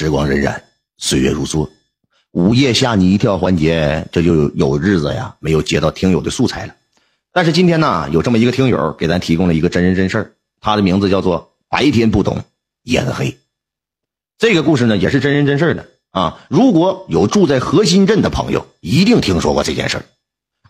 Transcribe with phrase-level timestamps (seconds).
[0.00, 0.58] 时光荏苒，
[0.96, 1.68] 岁月如梭。
[2.30, 6.74] 午夜吓你一跳环节，这就有日子呀没有接到听友的素材了。
[7.34, 12.42] 但是今天呢，有这么一个听友给咱提供了一个真人真事儿，他的名字叫做“白天不懂
[12.82, 13.36] 夜的黑”。
[14.40, 16.46] 这个故事呢也是真人真事的啊。
[16.48, 20.06] 如果有住在河心镇的朋友，一定听说过这件事儿。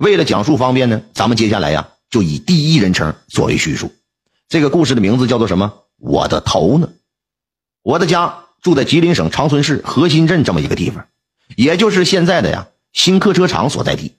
[0.00, 3.92] 为了讲述方便呢，咱们接下来呀就以第一人称作为叙述。
[4.48, 5.72] 这个故事的名字叫做什么？
[5.98, 6.90] 我的头呢？
[7.82, 11.06] 我的家住在吉林省长春市河心镇这么一个地方。
[11.56, 14.14] 也就是现在的呀，新客车厂所在地。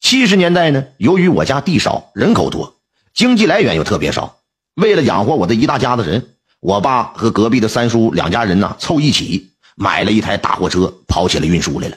[0.00, 2.76] 七十年代呢，由于我家地少人口多，
[3.14, 4.36] 经济来源又特别少，
[4.74, 6.26] 为了养活我的一大家子人，
[6.60, 11.96] 我爸和隔壁的三叔两家人呢凑一起买了一台大货车，跑起了运输来了。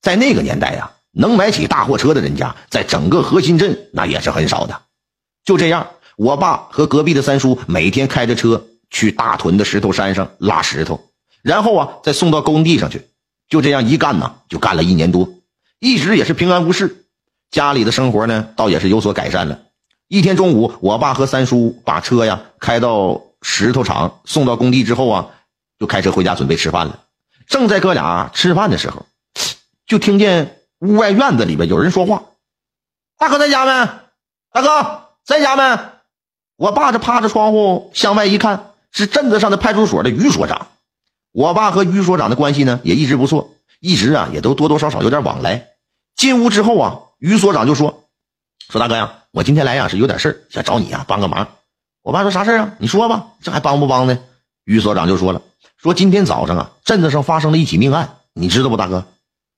[0.00, 4.82] 在那个年代呀，能买起大货车的人家，在整个河心镇那也是很少的。
[5.44, 11.00] 就这样，我爸和隔壁的三叔每天开着车去大屯的石头山上拉石头，
[11.42, 13.08] 然后啊再送到工地上去。
[13.48, 15.28] 就这样一干呢，就干了一年多，
[15.78, 17.06] 一直也是平安无事。
[17.50, 19.60] 家里的生活呢，倒也是有所改善了。
[20.06, 25.30] 一天中午，我爸和三叔把车呀开到石头厂，送到工地之后啊，
[25.78, 27.00] 就开车回家准备吃饭了。
[27.46, 29.06] 正在哥俩吃饭的时候，
[29.86, 32.24] 就听见屋外院子里边有人说话
[33.16, 33.90] ：“大哥在家没？
[34.52, 35.78] 大哥在家没？”
[36.56, 40.66] 我爸这趴着窗户向外一看，是镇子上的派出所的于所长。
[41.30, 45.68] 我爸和于所长的关系呢，也一直不错，一直啊也都多多少少有点往来。
[46.16, 48.02] 进屋之后啊，于所长就说
[48.68, 51.46] ：“说大哥呀，我今天来呀是有点事想找你啊帮个忙。”
[52.02, 52.72] 我爸说啥事啊？
[52.78, 54.18] 你说吧，这还帮不帮呢？
[54.64, 55.42] 于所长就说了
[55.80, 59.06] ：“说今天早上啊，镇子上发生了一起命案，你知道不，大哥？”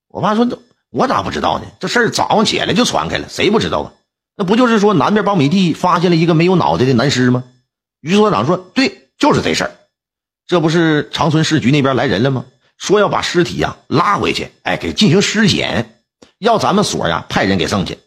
[0.09, 0.47] 我爸说
[0.93, 1.65] ：“我咋不知道呢？
[1.81, 3.93] 这事儿早上起来就传开了，谁不知道啊？
[4.37, 7.45] 那不就是说南边苞米地发现了一个没有脑袋的男尸吗？”
[8.03, 9.71] 于所长说：“对，就是这事儿。”
[10.49, 12.45] 这不是长春市局那边来人了吗？
[12.77, 16.03] 说要把尸体呀拉回去，哎，给进行尸检，
[16.39, 17.99] 要咱们所呀派人给送去。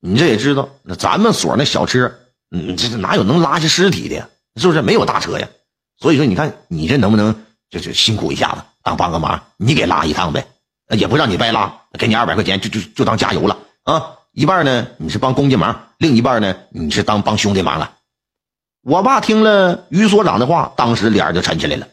[0.00, 2.12] 你这也知道，那咱们所那小车，
[2.50, 4.28] 嗯，这哪有能拉下尸体的呀？
[4.60, 5.48] 是不是没有大车呀？
[5.98, 10.46] 所以说，你看你这能不能就就辛苦一下子，当帮个忙，你给拉一趟呗？
[10.90, 14.14] 也不让你白拉，给你二百块钱，就就就当加油了啊！
[14.32, 17.94] 一半呢你是帮公家忙，另一半呢你是当帮兄弟忙了。
[18.82, 21.88] 我爸听了于所长的话，当时脸就沉起来了。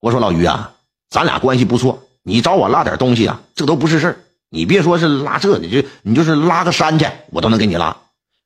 [0.00, 0.74] 我说：“老于啊，
[1.10, 4.16] 咱俩关系不错，你找我拉点东西啊，这都不是事儿。
[4.48, 7.96] 你别说是拉这，你就你就是拉个山去，我都能给你拉。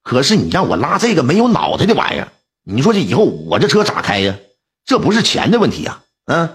[0.02, 2.28] 可是你让我拉这个没有脑袋的玩意儿，
[2.62, 4.36] 你说这以后我这车咋开呀？
[4.84, 6.50] 这不是钱的问题呀，嗯，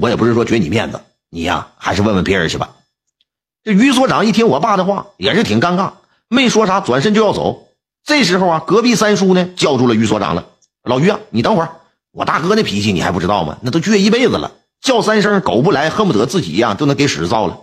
[0.00, 1.00] 我也不是说绝你面子，
[1.30, 2.74] 你呀还是问问别人去吧。”
[3.62, 5.92] 这于所长一听我爸的话，也是挺尴尬，
[6.28, 7.65] 没说啥，转身就要走。
[8.06, 10.46] 这时候啊，隔壁三叔呢叫住了于所长了。
[10.84, 11.80] 老于啊，你等会儿，
[12.12, 13.58] 我大哥那脾气你还不知道吗？
[13.62, 17.58] 那都倔一辈子了，叫三声狗不来，恨不得自己呀都能给屎造了。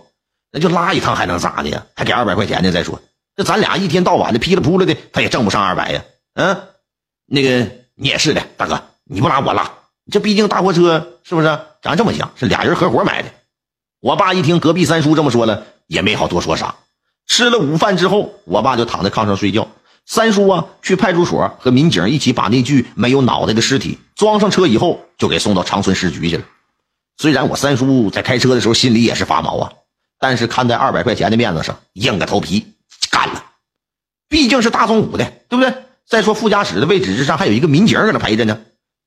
[0.52, 1.86] 那就拉一趟还能咋的呀？
[1.96, 2.70] 还给二百块钱呢。
[2.70, 3.00] 再说，
[3.34, 6.04] 这咱俩一天到晚的噼里扑啦的，他也挣不上二百呀。
[6.34, 6.60] 嗯，
[7.24, 9.72] 那个你也是的，大哥，你不拉我拉，
[10.12, 11.58] 这毕竟大货车是不是？
[11.80, 13.30] 咱这么想，是俩人合伙买的。
[14.00, 16.74] 我爸一听隔壁三叔这么说了，也没好多说啥。
[17.26, 19.68] 吃了午饭之后，我爸就躺在炕上睡觉。
[20.06, 26.44] 三叔啊，去派出所和民警一起把那具没有脑袋的尸体装上车以后，就给送到长春市局去了。
[27.16, 29.72] 虽然我三叔在开车的时候心里也是发毛啊，
[30.18, 32.66] 但是看在二百块钱的面子上，硬着头皮
[33.10, 33.44] 干了。
[34.28, 35.72] 毕竟是大中午的，对不对？
[36.06, 38.60] 再说副驾驶的位置之上还有一个民警搁那陪着呢。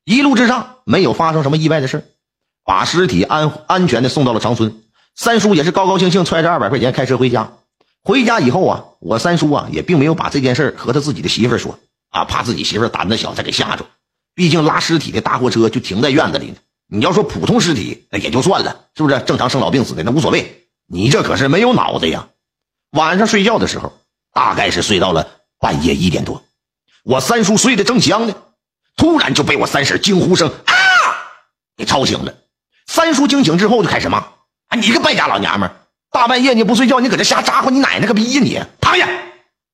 [0.04, 2.12] 一路之上没有发生什么意外的事
[2.64, 4.82] 把尸体安安全的送到了长春。
[5.14, 7.52] 三叔也是高高兴兴揣着二百块钱开车回家。
[8.08, 13.84] 回家以后啊，我三叔啊也并没有把这件事和他自己的媳妇说啊，怕自己媳妇胆子小再给吓着。
[14.34, 16.56] 毕竟拉尸体的大货车就停在院子里呢。
[16.86, 19.18] 你要说普通尸体那也就算了，是不是？
[19.26, 20.70] 正常生老病死的那无所谓。
[20.86, 22.28] 你这可是没有脑袋呀！
[22.92, 23.92] 晚上睡觉的时候，
[24.32, 25.28] 大概是睡到了
[25.60, 26.42] 半夜一点多，
[27.04, 28.34] 我三叔睡得正香呢，
[28.96, 30.72] 突然就被我三婶惊呼声啊
[31.76, 32.32] 给吵醒了。
[32.86, 34.20] 三叔惊醒之后就开始骂
[34.68, 35.70] ：“啊，你个败家老娘们！”
[36.18, 38.40] 大半夜你不睡觉，你搁这瞎咋呼你奶奶个逼呀！
[38.42, 39.08] 你躺下，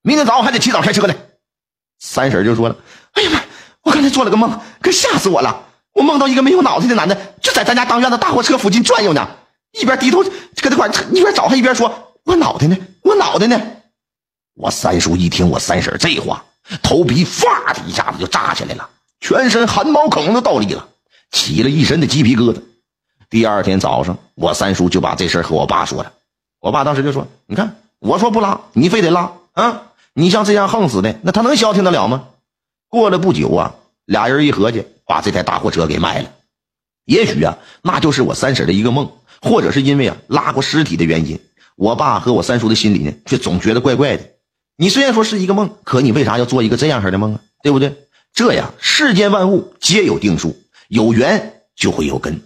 [0.03, 1.15] 明天早上还得起早开车呢。
[1.99, 2.77] 三婶就说了
[3.17, 3.41] ：“哎呀妈，
[3.81, 5.65] 我刚才做了个梦，可吓死我了！
[5.95, 9.27] 我梦到一个没有脑袋的男的，就在咱家当院子大货车附近转悠呢，
[9.73, 12.77] 一边低头搁那块一边找，还一边说：我脑袋呢？
[13.01, 13.59] 我脑袋呢？”
[14.55, 16.45] 我三叔一听我三婶这话，
[16.83, 18.87] 头皮发的一下子就炸起来了，
[19.19, 20.87] 全身汗毛孔都倒立了，
[21.33, 22.61] 起了一身的鸡皮疙瘩。
[23.31, 26.13] 第二天早上，我三叔就把这事和我爸说了。
[26.65, 29.83] 我爸当时就说：“你看，我说不拉，你非得拉啊！
[30.15, 32.29] 你像这样横死的，那他能消停得了吗？”
[32.89, 33.75] 过了不久啊，
[34.07, 36.31] 俩人一合计，把这台大货车给卖了。
[37.05, 39.13] 也许啊，那就是我三婶的一个梦，
[39.43, 41.39] 或者是因为啊拉过尸体的原因。
[41.77, 44.31] 我爸和我三叔的心里呢，却总觉得怪怪的。
[44.79, 47.43] 你虽然说是一个梦，可你为啥要做一个这样式的梦啊？
[47.63, 47.95] 对不对？
[48.33, 50.57] 这样世间万物皆有定数，
[50.89, 52.41] 有缘就会有根。